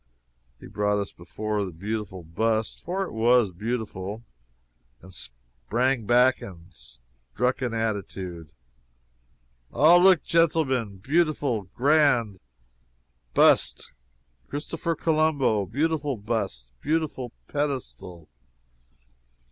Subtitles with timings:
[0.59, 4.23] He brought us before the beautiful bust for it was beautiful
[4.99, 8.49] and sprang back and struck an attitude:
[9.71, 10.97] "Ah, look, genteelmen!
[11.03, 12.39] beautiful, grand,
[13.35, 13.91] bust
[14.49, 15.67] Christopher Colombo!
[15.67, 18.27] beautiful bust, beautiful pedestal!"